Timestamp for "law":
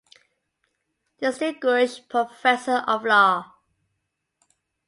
3.05-3.53